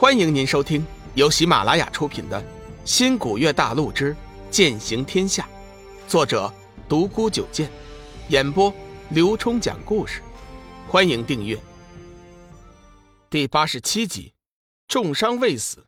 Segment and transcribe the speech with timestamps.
[0.00, 2.40] 欢迎您收听由喜马拉雅出品的
[2.86, 4.16] 《新古月大陆之
[4.50, 5.46] 剑行天下》，
[6.10, 6.50] 作者
[6.88, 7.70] 独孤九剑，
[8.30, 8.72] 演播
[9.10, 10.22] 刘冲讲故事。
[10.88, 11.54] 欢迎订阅。
[13.28, 14.32] 第八十七集，
[14.88, 15.84] 重伤未死。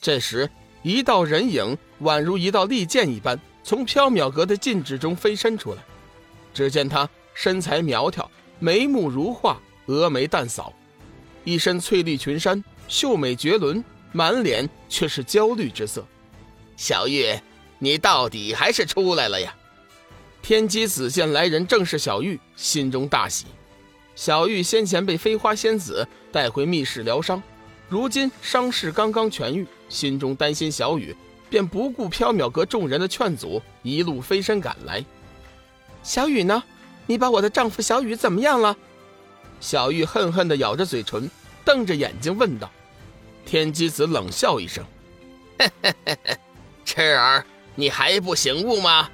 [0.00, 0.48] 这时，
[0.82, 5.84] 一道人影宛如一道利剑一般，从缥缈阁的禁制中飞身出来。
[6.54, 10.72] 只见他身材苗条，眉目如画，峨眉淡扫，
[11.44, 16.04] 一身翠绿裙衫，秀美绝伦，满脸却是焦虑之色。
[16.76, 17.38] 小玉，
[17.78, 19.54] 你到底还是出来了呀？
[20.42, 23.46] 天机子见来人正是小玉，心中大喜。
[24.14, 27.42] 小玉先前被飞花仙子带回密室疗伤，
[27.88, 31.14] 如今伤势刚刚痊愈，心中担心小雨，
[31.50, 35.04] 便不顾缥缈阁众人的劝阻，一路飞身赶来。
[36.02, 36.62] 小雨呢？
[37.08, 38.76] 你把我的丈夫小雨怎么样了？
[39.60, 41.30] 小玉恨恨地咬着嘴唇，
[41.66, 42.70] 瞪着眼睛问道。
[43.44, 44.84] 天机子冷笑一声
[46.86, 49.10] ：“痴儿，你还不醒悟吗？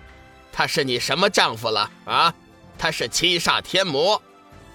[0.52, 2.34] 他是你什么丈夫了啊？
[2.78, 4.20] 他是七煞天魔。”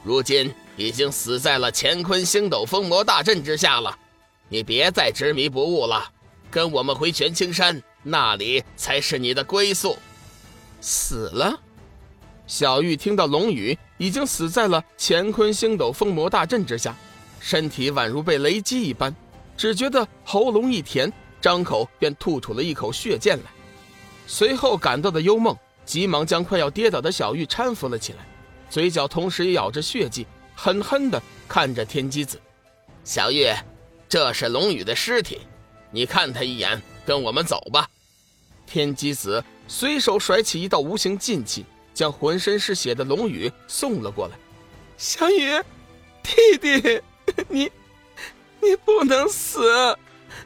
[0.04, 3.98] 如今已经死在了乾坤星斗封魔大阵之下了，
[4.50, 6.12] 你别再执迷不悟了，
[6.50, 9.98] 跟我们回玄青山，那里才是你的归宿。
[10.80, 11.60] 死了？
[12.46, 16.96] 小玉听到龙宇已经死在了乾坤星斗封魔大阵之下，
[17.48, 19.16] 身体宛如被雷击一般，
[19.56, 21.10] 只觉得喉咙一甜，
[21.40, 23.46] 张口便吐出了一口血溅来。
[24.28, 28.28] 随后赶到的幽梦急忙将快要跌倒的小玉搀扶了起来。
[28.70, 32.38] 嘴角同时也咬着血迹，狠狠地看着天机子。
[33.06, 33.48] 小玉，
[34.10, 35.40] 这是龙宇的尸体，
[35.90, 37.88] 你看他一眼，跟我们走吧。
[38.66, 44.38] 天机子随手甩起一道无形劲气，将浑身是血的龙宇送了过来。
[44.98, 45.64] 小雨，
[46.22, 47.02] 弟弟，
[47.50, 47.72] 你，
[48.62, 49.98] 你不能死，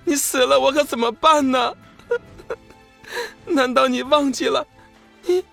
[0.04, 1.74] 你死了我可怎么办呢？
[3.46, 4.66] 难道你忘记了？
[5.26, 5.44] 你，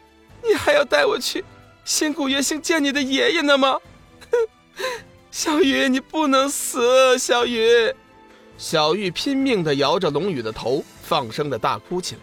[0.43, 1.45] 你还要带我去？
[1.85, 3.79] 新古月星见你的爷爷呢吗？
[5.31, 7.19] 小雨，你不能死！
[7.19, 7.95] 小雨，
[8.57, 12.21] 小玉拼命地摇着龙宇的头，放声的大哭起来。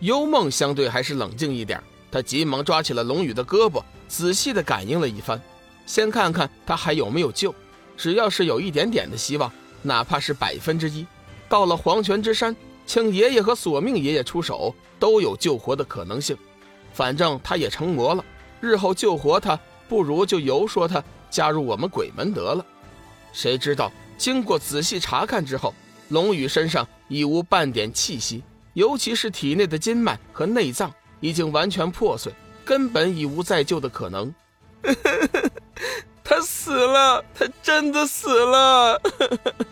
[0.00, 5.40] 幽梦相对还是冷静一点，他急忙抓起了龙宇的胳膊，仔细地感应了一番，
[5.86, 7.54] 先看看他还有没有救。
[7.96, 9.50] 只要是有一点点的希望，
[9.82, 11.06] 哪怕是百分之一，
[11.48, 12.54] 到了黄泉之山，
[12.86, 16.36] 请爷爷和索命爷爷出手，都有救活的可能性。
[16.92, 18.24] 反正他也成魔了。
[18.60, 19.58] 日后救活他，
[19.88, 22.64] 不如就游说他加入我们鬼门得了。
[23.32, 25.74] 谁知道经过仔细查看之后，
[26.08, 28.42] 龙宇身上已无半点气息，
[28.72, 30.90] 尤其是体内的筋脉和内脏
[31.20, 32.32] 已经完全破碎，
[32.64, 34.34] 根本已无再救的可能。
[36.28, 39.00] 他死了，他真的死了。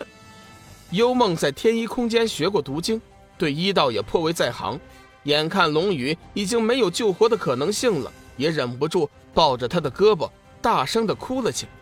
[0.91, 3.03] 幽梦在天一空间学过毒经，
[3.37, 4.79] 对医道也颇为在行，
[5.25, 8.13] 眼看龙宇已经没有救活的可能性了。
[8.37, 10.29] 也忍不住抱着他的胳膊，
[10.61, 11.73] 大声的哭了起来。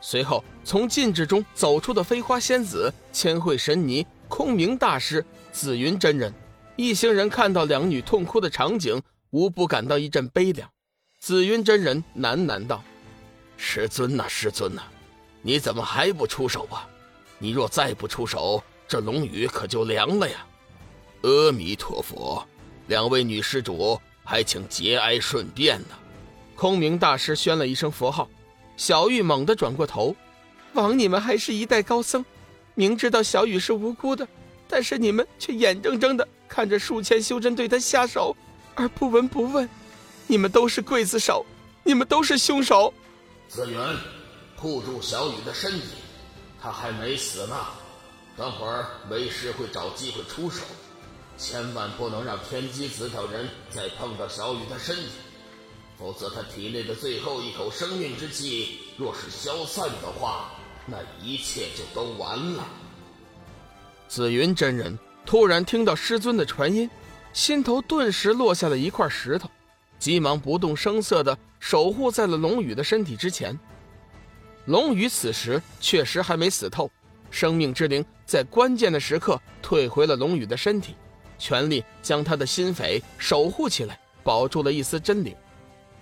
[0.00, 6.32] 随后，从禁制中走出的飞花仙子、千惠神尼、空明大师、紫云真人
[6.76, 10.68] 一行人，看到两女痛哭的场景，无不感到一阵悲凉。
[11.18, 12.82] 紫云真人喃喃道
[13.62, 14.82] ：“师尊呐，师尊呐，
[15.42, 16.88] 你怎么还不出手啊？
[17.38, 20.46] 你若再不出手，这龙宇可就凉了呀！”
[21.22, 22.42] 阿弥陀佛，
[22.86, 24.00] 两位女施主。
[24.22, 25.88] 还请节哀顺变呢。
[26.54, 28.28] 空明大师宣了一声佛号，
[28.76, 30.14] 小玉猛地转过头，
[30.74, 32.24] 枉你们还是一代高僧，
[32.74, 34.28] 明知道小雨是无辜的，
[34.68, 38.36] 但是你们却眼睁睁的看着数千修真对他下手，
[38.76, 39.68] 而不闻不问。
[40.28, 41.44] 你们都是刽子手，
[41.82, 42.94] 你们都是凶手。
[43.50, 43.76] 紫云，
[44.56, 45.88] 护住小雨的身体，
[46.62, 47.56] 他还没死呢。
[48.36, 50.62] 等会儿为师会找机会出手。
[51.36, 55.08] 千万不能让天机子等人再碰到小雨的身体，
[55.98, 60.52] 否则他体内的最后一口生命之气若是消散的话，
[60.86, 62.64] 那一切就都完了。
[64.06, 64.96] 紫云真人
[65.26, 66.88] 突然听到师尊的传音，
[67.32, 69.50] 心头顿时落下了一块石头，
[70.00, 73.56] 急忙不动声色地守护在了龙宇的身体之前。
[74.64, 76.90] 龙宇此时确实还没死透，
[77.30, 80.96] 生命之灵在关键的时刻退回了龙宇的身体。
[81.38, 85.34] 全力将他的心扉守护起来，保住了一丝真灵。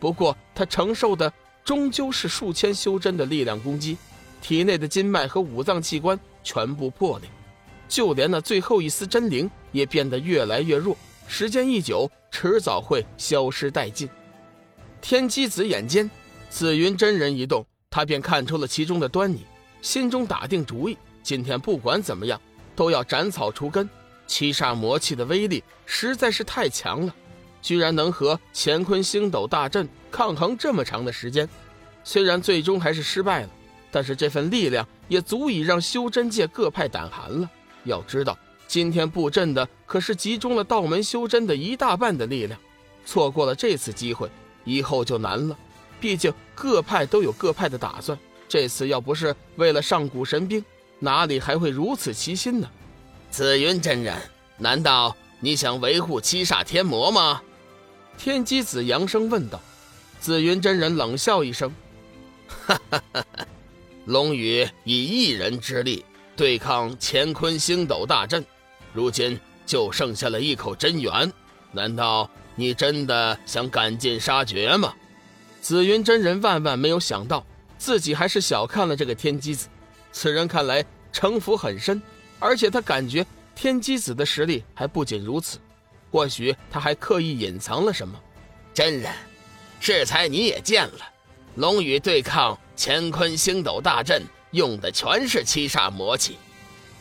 [0.01, 1.33] 不过他承受的
[1.65, 3.97] 终究是数千修真的力量攻击，
[4.41, 7.29] 体内的筋脉和五脏器官全部破裂，
[7.89, 10.97] 就连那最后一丝真灵也变得越来越弱。
[11.29, 14.09] 时间一久，迟早会消失殆尽。
[15.01, 16.11] 天机子眼尖，
[16.51, 19.47] 紫云真人一动，他便看出了其中的端倪，
[19.81, 22.41] 心中打定主意，今天不管怎么样
[22.75, 23.89] 都要斩草除根。
[24.27, 27.15] 七煞魔气的威力实在是太强了，
[27.63, 31.49] 居然能和乾坤星斗大阵抗衡这么长的时间。
[32.05, 33.51] 虽然最终还是失败了，
[33.91, 37.51] 但是这份力量也足以让修真界各派胆寒了。
[37.85, 38.37] 要知道，
[38.69, 42.61] 今天布阵的可是集中了道门修真的一大半的力量，
[43.07, 44.31] 错过了这次机会，
[44.65, 45.59] 以后就难了。
[45.99, 48.17] 毕竟各派都有各派的打算，
[48.47, 50.63] 这次要不是为了上古神兵，
[50.99, 52.71] 哪里还会如此齐心呢？
[53.31, 54.17] 紫云真人，
[54.59, 57.41] 难道你想维护七煞天魔吗？
[58.19, 59.59] 天机子扬声问道。
[60.21, 61.73] 紫云真人冷笑一声
[62.67, 63.47] ：“哈哈哈哈
[64.05, 66.05] 龙宇以一人之力
[66.37, 68.45] 对抗乾坤星斗大阵，
[68.93, 71.33] 如今就剩下了一口真元，
[71.73, 74.95] 难道你真的想赶尽杀绝吗？”
[75.61, 77.45] 紫云真人万万没有想到，
[77.77, 79.69] 自己还是小看了这个天机子。
[80.13, 82.01] 此人看来城府很深。
[82.41, 83.27] 而且他感觉
[83.57, 85.59] 天机子的实力还不仅如此，
[86.13, 88.17] 或许他还刻意隐藏了什么。
[88.73, 89.13] 真人，
[89.81, 91.01] 适才你也见了，
[91.57, 96.37] 龙宇对抗乾坤星斗大阵用的全是七煞魔气，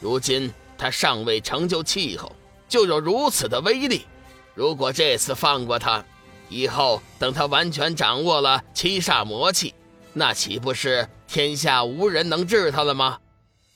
[0.02, 2.32] 如今他尚未成就气候，
[2.70, 4.06] 就有如此的威力。
[4.54, 6.04] 如果这次放过他，
[6.50, 9.74] 以后等他完全掌握了七煞魔气，
[10.14, 13.18] 那岂不是天下无人能治他了吗？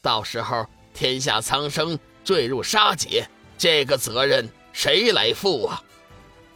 [0.02, 0.66] 到时候。
[0.94, 3.26] 天下苍生坠入杀劫，
[3.58, 5.82] 这个责任谁来负啊？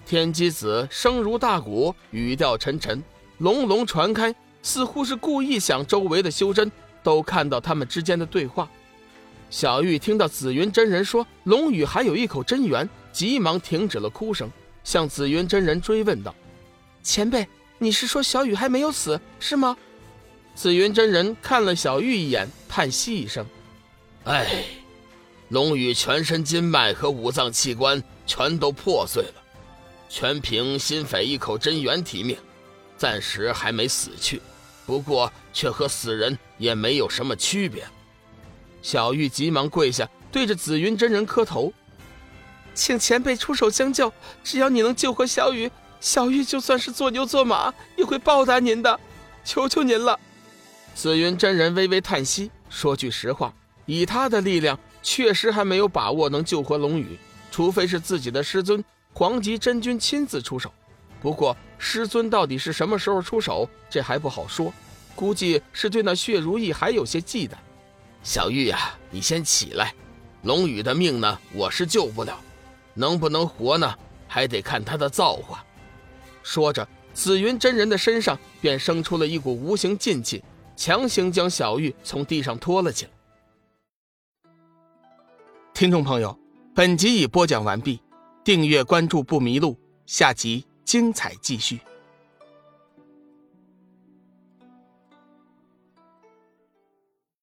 [0.05, 3.01] 天机子声如大鼓，语调沉沉，
[3.37, 6.69] 隆隆传开，似乎是故意想周围的修真
[7.01, 8.69] 都看到他们之间的对话。
[9.49, 14.49] 小玉听到紫云真人说龙宇还有一口真元，急忙停止了哭声，
[14.83, 16.33] 向紫云真人追问道
[17.01, 17.47] ：“前辈，
[17.77, 19.77] 你是说小雨还没有死，是吗？”
[20.55, 23.45] 紫云真人看了小玉一眼，叹息一声。
[24.23, 24.65] 哎，
[25.49, 29.43] 龙宇全身筋脉和五脏器官全都破碎了，
[30.09, 32.37] 全凭心扉一口真元提命，
[32.97, 34.41] 暂时还没死去，
[34.85, 37.85] 不过却和死人也没有什么区别。
[38.85, 41.73] 小玉急忙跪下，对着紫云真人磕头，
[42.75, 48.99] 请前辈出手相救，只要你能救活小雨，小玉就算是做牛做马也会报答您的，
[49.43, 50.19] 求求您了。
[50.93, 53.51] 紫云真人微微叹息，说句实话。
[53.87, 57.17] 以他的力量，确实还没有把握能救活龙宇，
[57.49, 60.71] 除非是自己的师尊黄极真君亲自出手。
[61.19, 64.71] 不过，师尊到底是什么时候出手，这还不好说，
[65.15, 67.53] 估计是对那血如意还有些忌惮。
[68.25, 69.93] 小玉呀，你先起来，
[70.41, 72.35] 龙宇的命呢，我是救不了，
[72.95, 73.95] 能不能活呢，
[74.27, 75.63] 还得看他的造化。
[76.41, 80.43] 说着，紫云真人的身上便生出了一股无形劲气，
[80.75, 83.11] 强行将小玉从地上拖了起来。
[85.71, 86.35] 听众朋友，
[86.73, 88.01] 本集已播讲完毕，
[88.43, 91.79] 订阅关注不迷路，下集精彩继续。